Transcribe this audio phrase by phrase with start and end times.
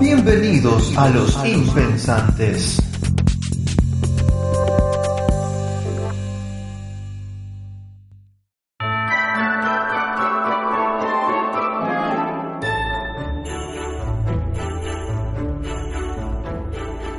[0.00, 2.78] Bienvenidos a los impensantes.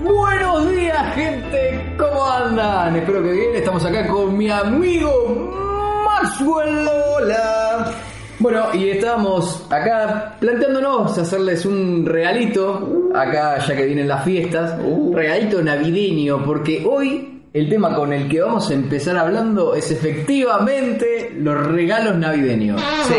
[0.03, 1.95] Buenos días, gente.
[1.98, 2.95] ¿Cómo andan?
[2.98, 3.55] Espero que bien.
[3.55, 6.87] Estamos acá con mi amigo Maxwell.
[6.87, 7.91] Hola.
[8.39, 15.13] Bueno, y estamos acá planteándonos hacerles un regalito, acá ya que vienen las fiestas, un
[15.13, 21.34] regalito navideño, porque hoy el tema con el que vamos a empezar hablando es efectivamente
[21.37, 22.82] los regalos navideños.
[23.07, 23.15] Sí.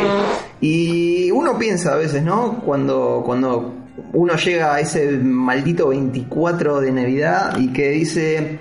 [0.60, 2.60] Y uno piensa a veces, ¿no?
[2.64, 3.72] Cuando, cuando
[4.12, 8.58] uno llega a ese maldito 24 de Navidad y que dice,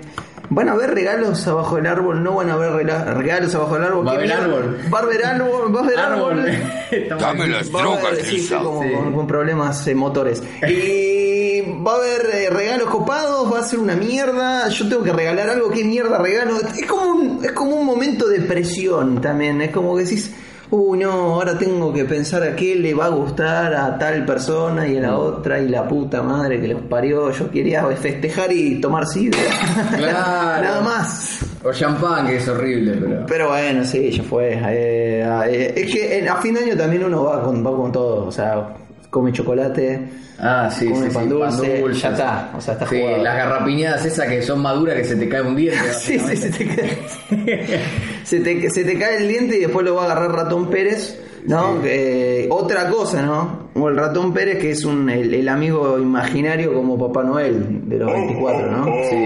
[0.50, 2.72] van a haber regalos abajo del árbol, no van a haber
[3.16, 4.06] regalos abajo del árbol.
[4.06, 4.78] Va a ¿Qué haber árbol.
[4.92, 6.36] Va a haber árbol, va a haber árbol.
[7.18, 8.92] Dame las Va a haber- drogas, sí, sí, como Sí.
[8.92, 10.42] con, con problemas eh, motores.
[10.68, 14.68] Y va a haber eh, regalos copados, va a ser una mierda.
[14.68, 16.56] Yo tengo que regalar algo, ¿qué mierda regalo?
[16.60, 19.60] Es como un, es como un momento de presión también.
[19.62, 20.30] Es como que decís,
[20.70, 24.86] uy, no, ahora tengo que pensar a qué le va a gustar a tal persona
[24.86, 27.30] y a la otra y la puta madre que los parió.
[27.30, 29.38] Yo quería festejar y tomar sidra.
[29.96, 30.62] Claro.
[30.64, 31.40] Nada más.
[31.64, 33.26] O champán, que es horrible, pero...
[33.26, 34.54] Pero bueno, sí, ya fue.
[34.54, 37.90] Eh, eh, es que en- a fin de año también uno va con, va con
[37.92, 38.26] todo.
[38.26, 38.68] O sea,
[39.16, 42.50] come chocolate, Ah, sí, come sí, pan sí, dulce, dulce, ya está.
[42.54, 43.22] O sea, está Sí, jugado.
[43.22, 45.78] las garrapiñadas esas que son maduras que se te cae un diente.
[45.98, 46.98] Sí, sí, se te, cae,
[48.24, 51.18] se, te, se te cae el diente y después lo va a agarrar Ratón Pérez.
[51.46, 51.80] ¿No?
[51.84, 53.65] Eh, otra cosa, ¿no?
[53.78, 57.98] O el ratón Pérez, que es un, el, el amigo imaginario como Papá Noel de
[57.98, 58.84] los 24, ¿no?
[59.08, 59.16] Sí.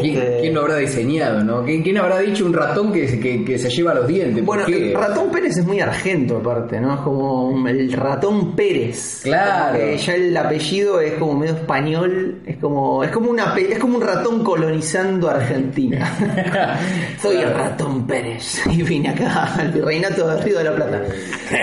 [0.00, 1.64] ¿Quién, Este- quién lo habrá diseñado, no?
[1.64, 4.44] ¿Quién, quién habrá dicho un ratón que, se- que, que se lleva los dientes?
[4.44, 4.88] ¿Por Bueno, qué?
[4.90, 6.94] el ratón Pérez es muy argento aparte, ¿no?
[6.94, 9.20] Es como un- el ratón Pérez.
[9.22, 9.78] Claro.
[9.78, 13.78] Que ya el apellido es como medio español, es como es como una pe- es
[13.78, 16.12] como un ratón colonizando Argentina.
[17.22, 21.02] Soy el ratón Pérez y vine acá al virreinato de Río de la Plata.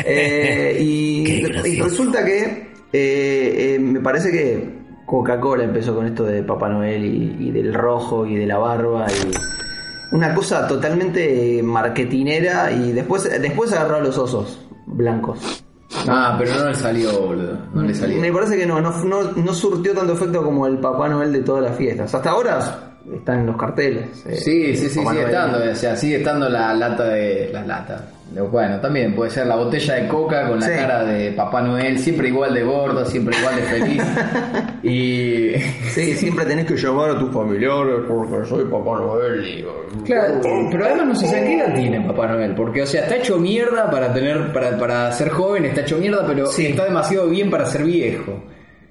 [0.06, 1.24] Eh, y,
[1.66, 7.04] y resulta que eh, eh, me parece que Coca-Cola empezó con esto de Papá Noel
[7.06, 13.24] y, y del rojo y de la barba y una cosa totalmente marketinera y después
[13.42, 15.64] después agarró a los osos blancos.
[16.08, 17.58] Ah, pero no le salió, boludo.
[17.74, 18.20] No le salió.
[18.20, 21.42] Me parece que no, no, no, no surtió tanto efecto como el Papá Noel de
[21.42, 22.14] todas las fiestas.
[22.14, 24.26] Hasta ahora están en los carteles.
[24.26, 25.60] eh, Sí, sí, sí, sigue estando.
[25.72, 27.50] O sea, sigue estando la lata de.
[27.54, 28.08] La lata.
[28.50, 30.72] Bueno, también puede ser la botella de coca con la Sí.
[30.74, 34.04] cara de Papá Noel, siempre igual de gordo, siempre igual de feliz.
[34.84, 35.52] y.
[35.90, 39.46] Sí, siempre tenés que llamar a tus familiares porque soy Papá Noel.
[39.46, 39.66] y-
[40.06, 40.40] Claro,
[40.72, 43.38] pero además no sé si qué edad tiene Papá Noel, porque o sea, está hecho
[43.38, 46.68] mierda para tener, para, para ser joven, está hecho mierda, pero Sí.
[46.68, 48.42] está demasiado bien para ser viejo.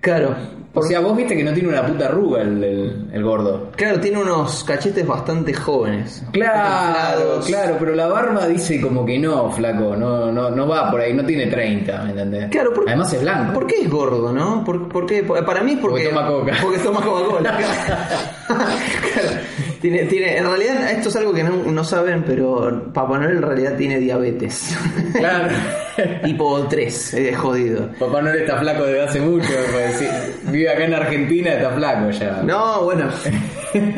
[0.03, 0.37] Claro.
[0.73, 3.71] O sea, vos viste que no tiene una puta arruga el, el- el gordo.
[3.75, 6.23] Claro, tiene unos cachetes bastante jóvenes.
[6.33, 11.01] Claro, claro, pero la barba dice como que no, flaco, no, no, no va por
[11.01, 12.51] ahí, no tiene 30, ¿me entendés?
[12.51, 13.53] Claro, por- Además es blanco.
[13.55, 14.63] ¿Por qué es gordo, no?
[14.65, 15.25] ¿Por, por qué?
[15.25, 16.53] Para mí es porque, Porque toma coca.
[16.63, 17.59] Porque toma Coca-Cola.
[18.49, 19.31] Claro.
[19.81, 23.43] Tiene, tiene, en realidad, esto es algo que no, no saben, pero Papá Noel en
[23.43, 24.77] realidad tiene diabetes.
[25.15, 25.49] Claro.
[26.25, 27.89] tipo 3, es jodido.
[27.99, 30.11] Papá Noel está flaco desde hace mucho, me parece.
[30.51, 32.43] vive acá en Argentina, está flaco ya.
[32.43, 33.09] No, bueno,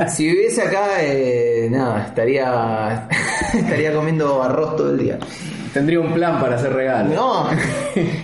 [0.09, 3.09] si viviese acá, eh, nada, estaría,
[3.55, 5.19] estaría comiendo arroz todo el día.
[5.75, 7.15] Tendría un plan para hacer regalos.
[7.15, 7.49] No,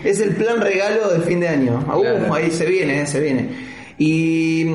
[0.05, 1.85] es el plan regalo de fin de año.
[1.93, 2.35] Uh, Claro.
[2.35, 3.49] ahí se viene, eh, se viene.
[3.99, 4.67] Y,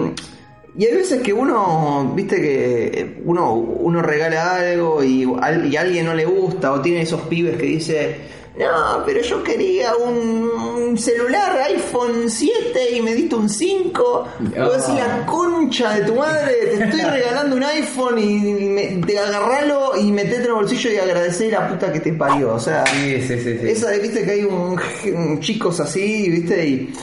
[0.78, 5.82] y hay veces que uno, viste que uno, uno regala algo y, al- y a
[5.82, 8.16] alguien no le gusta o tiene esos pibes que dice,
[8.58, 14.24] no, pero yo quería un, celular iPhone 7 y me diste un 5.
[14.56, 14.64] Ah.
[14.66, 19.18] Vos decís la concha de tu madre, te estoy regalando un iPhone y me, te
[19.18, 22.54] agarralo y metete en el bolsillo y agradecer la puta que te parió.
[22.54, 23.58] O sea, Sí, sí, sí.
[23.60, 23.68] sí.
[23.70, 24.80] esa de, viste que hay un,
[25.16, 26.94] un chicos así, viste, y,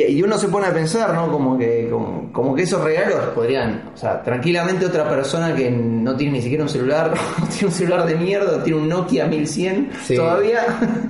[0.00, 1.30] y, y uno se pone a pensar, ¿no?
[1.30, 6.16] Como que, como, como que esos regalos podrían, o sea, tranquilamente otra persona que no
[6.16, 7.12] tiene ni siquiera un celular,
[7.50, 10.16] tiene un celular de mierda, tiene un Nokia 1100 Sí.
[10.16, 10.60] todavía,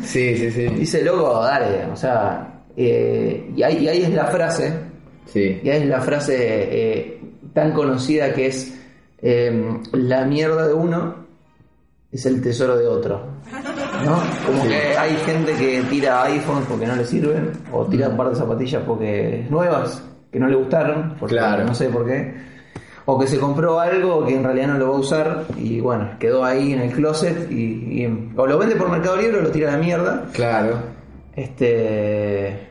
[0.03, 0.67] Sí, sí, sí.
[0.79, 4.73] dice, loco, dale, o sea, Eh, y, ahí, y ahí es la frase,
[5.27, 5.61] Sí.
[5.63, 7.21] y ahí es la frase eh,
[7.53, 8.75] tan conocida que es
[9.21, 11.15] eh, la mierda de uno
[12.11, 13.27] es el tesoro de otro.
[14.05, 14.21] ¿No?
[14.47, 18.31] Como que hay gente que tira iPhones porque no le sirven, o tira un par
[18.31, 21.65] de zapatillas porque nuevas, que no le gustaron, porque Claro.
[21.65, 22.35] no sé por qué.
[23.05, 26.09] O que se compró algo que en realidad no lo va a usar y bueno,
[26.21, 29.51] quedó ahí en el closet y, y- o lo vende por Mercado Libre o lo
[29.51, 30.25] tira a la mierda.
[30.33, 30.77] Claro.
[31.35, 32.69] Este.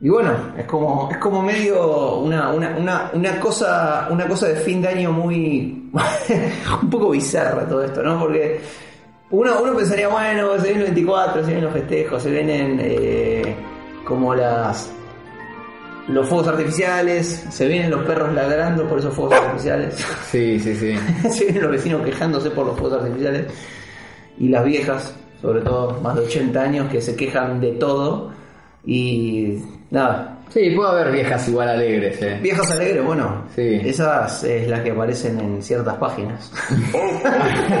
[0.00, 4.56] Y bueno, es como, es como medio una, una, una, una cosa, una cosa de
[4.56, 5.90] fin de año muy.
[6.82, 8.18] un poco bizarra todo esto, ¿no?
[8.18, 8.60] Porque
[9.30, 13.56] uno, uno pensaría, bueno, se vienen los 24, se vienen los festejos, se vienen eh,
[14.04, 14.92] como las.
[16.08, 19.94] los fuegos artificiales, se vienen los perros ladrando por esos fuegos artificiales.
[20.30, 20.94] Sí, sí, sí.
[21.30, 23.46] se vienen los vecinos quejándose por los fuegos artificiales
[24.38, 28.32] y las viejas, sobre todo más de 80 años, que se quejan de todo
[28.84, 29.58] y
[29.90, 30.38] nada.
[30.54, 32.38] Sí, puede haber viejas igual alegres, eh.
[32.40, 33.80] Viejas alegres, bueno, Sí.
[33.84, 36.50] esas es las que aparecen en ciertas páginas.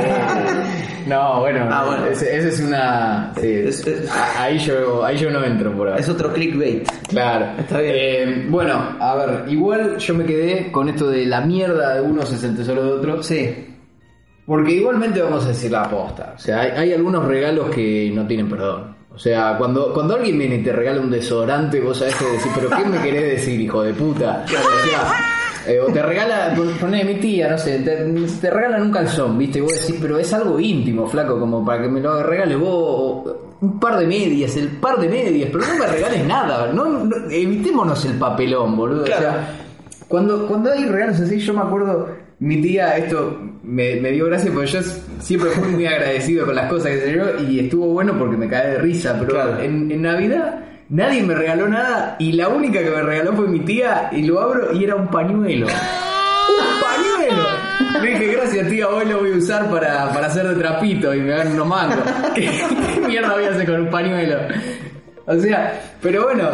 [1.06, 2.06] No, bueno, Ah, bueno.
[2.06, 3.32] Ese, ese es una.
[3.38, 6.00] Sí, Es- es- a- ahí, yo, ahí yo no entro por ahora.
[6.00, 6.88] es otro clickbait.
[7.08, 7.46] Claro.
[7.60, 7.94] Está bien.
[7.94, 12.32] Eh, bueno, a ver, igual yo me quedé con esto de la mierda de unos
[12.32, 13.26] es el tesoro de otros.
[13.26, 13.70] Sí,
[14.46, 16.32] Porque igualmente vamos a decir la aposta.
[16.36, 18.96] O sea, hay, hay algunos regalos que no tienen perdón.
[19.14, 22.50] O sea, cuando, cuando alguien viene y te regala un desodorante, vos sabés que decir,
[22.54, 24.44] pero ¿qué me querés decir, hijo de puta?
[24.44, 27.96] O sea, eh, o te regala, pon- poné mi tía, no sé, te,
[28.40, 29.58] te regalan un calzón, ¿viste?
[29.58, 33.34] Y vos decís, pero es algo íntimo, flaco, como para que me lo regales vos.
[33.60, 36.70] Un par de medias, el par de medias, pero no me regales nada.
[36.72, 39.04] No, no- evitémonos el papelón, boludo.
[39.04, 39.48] O sea,
[40.08, 42.08] cuando, cuando hay regalos así, yo me acuerdo,
[42.44, 44.80] mi tía, esto me, me dio gracia porque yo
[45.20, 48.48] siempre fui muy agradecido con las cosas que se yo y estuvo bueno porque me
[48.48, 49.60] caí de risa, pero Claro.
[49.60, 50.60] en, en Navidad
[50.90, 54.40] nadie me regaló nada y la única que me regaló fue mi tía y lo
[54.40, 55.66] abro y era un pañuelo.
[56.46, 58.02] ¡Un pañuelo!
[58.02, 61.20] Le dije, gracias tía, hoy lo voy a usar para, para hacer de trapito y
[61.20, 61.98] me dan unos mangos.
[62.34, 62.42] ¿Qué,
[62.94, 64.36] qué mierda voy a hacer con un pañuelo?
[65.26, 66.50] O sea, pero bueno,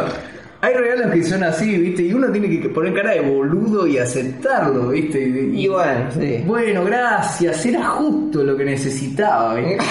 [0.61, 2.03] hay regalos que son así, ¿viste?
[2.03, 5.19] Y uno tiene que poner cara de boludo y aceptarlo, ¿viste?
[5.19, 6.43] Y, y bueno, sí.
[6.45, 9.77] bueno, gracias, era justo lo que necesitaba, ¿viste?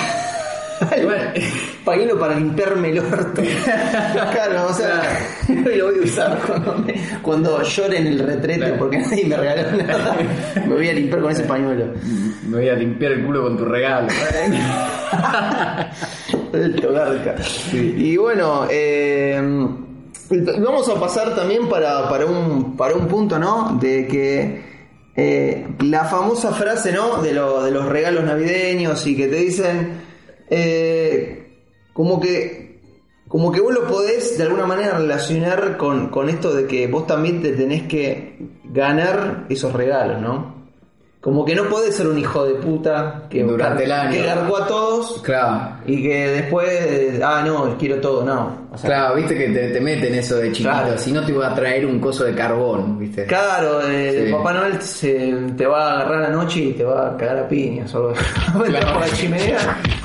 [0.80, 1.24] Bueno,
[1.84, 3.42] Pañuelo para limpiarme el orto.
[4.32, 5.02] claro, o sea,
[5.76, 8.76] lo voy a usar cuando, me- cuando llore en el retrete Claro.
[8.78, 10.16] porque nadie me regaló nada.
[10.66, 11.84] Me voy a limpiar con ese pañuelo.
[12.48, 14.08] me voy a limpiar el culo con tu regalo.
[16.54, 17.34] Alto garca.
[17.74, 19.38] Y bueno, eh,
[20.60, 23.76] vamos a pasar también para, para, un, para un punto, ¿no?
[23.80, 24.62] De que
[25.16, 27.20] eh, la famosa frase, ¿no?
[27.22, 30.00] De, lo- de los regalos navideños y que te dicen,
[30.48, 31.58] eh,
[31.92, 32.70] como que...
[33.28, 37.06] Como que vos lo podés de alguna manera relacionar con, con esto de que vos
[37.06, 40.59] también te tenés que ganar esos regalos, ¿no?
[41.20, 44.10] Como que no podés ser un hijo de puta que, Durante el año.
[44.10, 45.76] que garcó a todos Claro.
[45.84, 48.68] y que después, ah, no, quiero todo, no.
[48.72, 50.96] O sea, Claro, viste que te, te meten eso de chiquito, Claro.
[50.96, 53.26] si no te voy a traer un coso de carbón, viste.
[53.26, 54.32] Claro, eh, Sí.
[54.32, 57.48] Papá Noel se, te va a agarrar la noche y te va a cagar a
[57.48, 58.14] piñas o algo.
[58.58, 58.68] Va
[59.00, 59.58] la chimenea.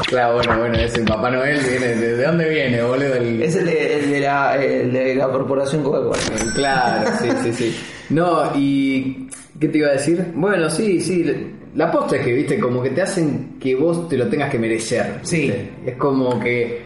[0.07, 3.15] Claro, bueno, bueno, ese Papá Noel viene, ¿de, de dónde viene, boludo?
[3.15, 6.18] El- Es el de, el de la, el de la corporación Coca-Cola.
[6.56, 7.80] Claro, sí, sí, sí.
[8.09, 9.28] No, y
[9.59, 10.31] ¿qué te iba a decir?
[10.35, 11.52] Bueno, sí, sí.
[11.76, 14.59] La posta es que, viste, como que te hacen que vos te lo tengas que
[14.59, 15.19] merecer.
[15.24, 15.42] Sí.
[15.42, 15.74] ¿viste?
[15.85, 16.81] Es como que,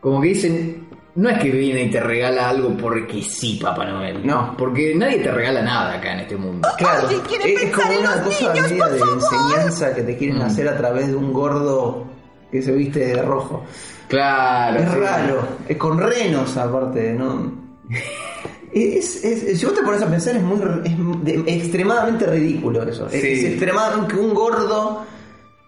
[0.00, 4.26] como que dicen, no es que viene y te regala algo porque sí, Papá Noel.
[4.26, 4.54] No.
[4.56, 6.66] Porque nadie te regala nada acá en este mundo.
[6.78, 9.14] Claro, es, es como una cosa niños, media por de favor.
[9.22, 10.42] enseñanza que te quieren Mm.
[10.42, 12.06] hacer a través de un gordo
[12.50, 13.64] que se viste de rojo.
[14.08, 14.78] Claro.
[14.80, 14.96] Es sí.
[14.98, 17.52] raro, es con renos aparte, ¿no?
[18.74, 23.06] Es, es- si vos te pones a pensar es muy es de- extremadamente ridículo eso.
[23.08, 23.28] Es, Sí.
[23.28, 25.04] es extremadamente que un gordo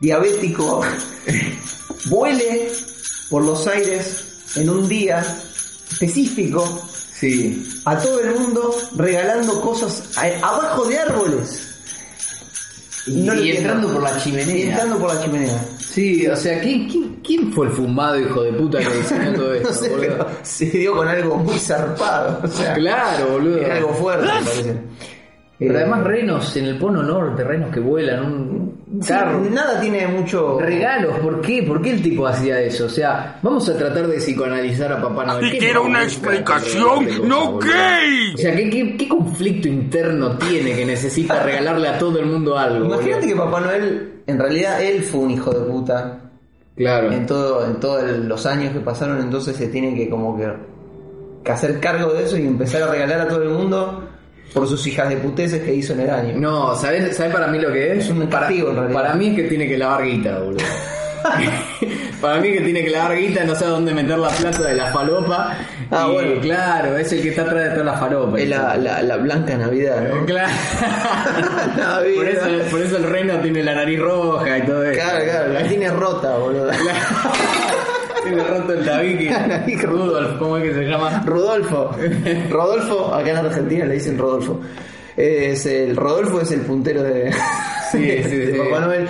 [0.00, 0.80] diabético
[2.06, 2.70] vuele
[3.30, 4.24] por los aires
[4.56, 5.20] en un día
[5.90, 6.82] específico
[7.18, 7.66] Sí.
[7.84, 11.68] a todo el mundo regalando cosas a- abajo de árboles.
[13.06, 14.56] Y, No entrando por la chimenea.
[14.56, 15.64] Y entrando por la chimenea.
[15.78, 19.54] Sí, o sea, ¿quién, quién, quién fue el fumado hijo de puta que diseñó todo
[19.54, 19.68] esto?
[19.68, 20.28] No sé, boludo?
[20.42, 22.40] se dio con algo muy zarpado.
[22.42, 23.58] O sea, Claro, boludo.
[23.58, 24.76] Era algo fuerte, me parece.
[25.58, 29.40] Pero Eh, además renos en el Polo Norte, renos que vuelan, un sí, carro.
[29.50, 30.58] nada tiene mucho.
[30.58, 31.62] Regalos, ¿por qué?
[31.62, 32.86] ¿Por qué el tipo hacía eso?
[32.86, 35.44] O sea, vamos a tratar de psicoanalizar a Papá Noel.
[35.44, 38.34] Así ¿Qué que era no una explicación, regalarle no gay.
[38.34, 42.58] O sea, ¿qué, qué, qué conflicto interno tiene que necesita regalarle a todo el mundo
[42.58, 42.86] algo?
[42.86, 43.36] Imagínate que?
[43.36, 46.20] Papá Noel, en realidad él fue un hijo de puta
[46.76, 47.12] Claro.
[47.12, 50.48] en todo, en todos los años que pasaron, entonces se tiene que como que
[51.44, 54.02] que hacer cargo de eso y empezar a regalar a todo el mundo
[54.52, 56.34] por sus hijas de puteces que hizo en el año.
[56.36, 58.04] No, ¿sabes, ¿sabes para mí lo que es?
[58.04, 59.02] Es un para, castigo, en realidad.
[59.02, 60.64] para mí es que tiene que lavar guita, boludo.
[62.20, 64.86] para mí que tiene que lavar guita, no sabe dónde meter la plata de la
[64.92, 65.56] falopa.
[65.90, 66.40] Ah, y, bueno.
[66.40, 68.38] claro, es el que está atrás de toda la falopa.
[68.38, 70.24] Es la, la, la blanca Navidad, ¿no?
[70.26, 70.52] Claro.
[71.76, 72.14] Navidad.
[72.16, 75.00] por, eso, por eso el reino tiene la nariz roja y todo eso.
[75.00, 76.70] Claro, claro, la tiene rota, boludo.
[78.26, 79.28] El tabique.
[79.66, 79.86] Roja.
[79.86, 81.22] Rudolf, ¿cómo es que se llama?
[81.26, 81.90] Rodolfo.
[82.50, 84.60] Rodolfo, acá en Argentina le dicen Rodolfo.
[85.16, 87.32] Es el Rodolfo es el puntero de,
[87.92, 88.58] Sí, de- sí, de sí.
[88.58, 89.08] Papá Noel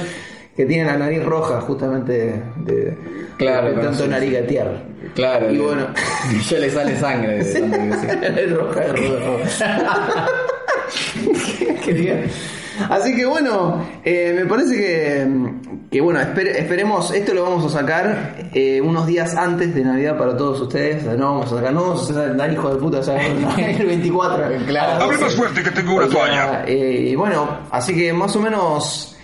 [0.56, 2.96] que tiene la nariz roja justamente de,
[3.38, 4.84] Claro, de con tanto su- nariz gatear.
[5.14, 5.50] Claro.
[5.50, 5.86] Y bueno.
[6.48, 7.60] Ya le sale sangre de tanto
[8.36, 9.38] que roja de Rodolfo.
[11.84, 12.24] Qué bien.
[12.90, 15.26] Así que bueno, eh, me parece que,
[15.90, 20.16] que bueno, esper- esperemos, esto lo vamos a sacar eh, unos días antes de Navidad
[20.18, 21.04] para todos ustedes.
[21.04, 23.24] No vamos a sacar, no vamos a sacar, hijo de puta, sacar
[23.58, 24.48] el 24.
[24.66, 25.04] Claro.
[25.04, 26.64] Abre más fuerte que tengo una O sea, toalla.
[26.66, 29.16] eh, y bueno, así que más o menos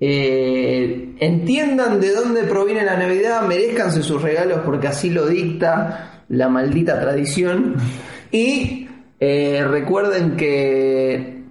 [0.00, 6.48] eh, entiendan de dónde proviene la Navidad, merezcanse sus regalos porque así lo dicta la
[6.48, 7.76] maldita tradición.
[8.32, 8.88] Y
[9.20, 11.41] eh, recuerden que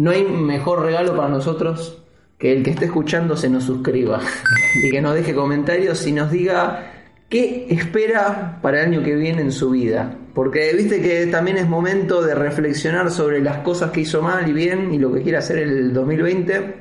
[0.00, 2.02] no hay mejor regalo para nosotros
[2.38, 4.18] que el que esté escuchando se nos suscriba
[4.82, 6.90] y que nos deje comentarios y nos diga
[7.28, 10.16] qué espera para el año que viene en su vida.
[10.34, 14.54] Porque viste que también es momento de reflexionar sobre las cosas que hizo mal y
[14.54, 16.74] bien y lo que quiere hacer el 2020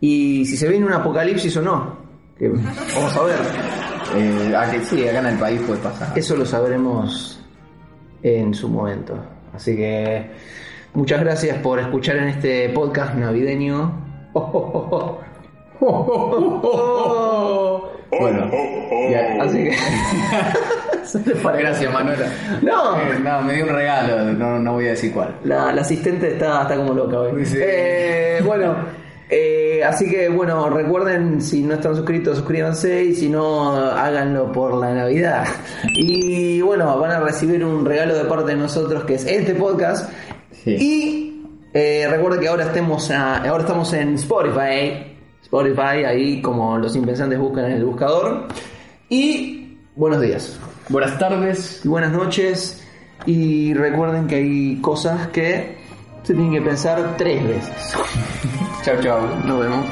[0.00, 1.98] y si se viene un apocalipsis o no.
[2.38, 3.40] Que vamos a ver.
[4.14, 6.16] Eh, a que sí, acá en el país puede pasar.
[6.16, 7.42] Eso lo sabremos
[8.22, 9.18] en su momento.
[9.52, 10.30] Así que
[10.94, 13.92] muchas gracias por escuchar en este podcast navideño.
[18.20, 18.50] Bueno,
[19.10, 19.74] ya- Así que.
[21.58, 22.26] Gracias Manuela.
[22.62, 22.96] No.
[22.96, 25.34] Eh, no, me dio un regalo, no, no voy a decir cuál.
[25.44, 27.44] La, la asistente está, está como loca hoy.
[27.44, 27.56] Sí.
[27.60, 28.76] Eh, bueno,
[29.28, 34.74] eh, así que bueno, recuerden si no están suscritos, suscríbanse y si no, háganlo por
[34.74, 35.44] la Navidad.
[35.94, 40.10] Y bueno, van a recibir un regalo de parte de nosotros que es este podcast.
[40.64, 40.76] Sí.
[40.78, 41.42] Y
[41.74, 45.06] eh, recuerden que ahora, estemos a- ahora estamos en Spotify.
[45.42, 48.46] Spotify, ahí como los impensantes buscan en el buscador.
[49.08, 50.58] Y buenos días.
[50.88, 51.80] Buenas tardes.
[51.84, 52.82] Y buenas noches.
[53.26, 55.76] Y recuerden que hay cosas que
[56.22, 57.94] se tienen que pensar tres veces.
[58.82, 59.20] Chao, chao.
[59.46, 59.86] Nos vemos.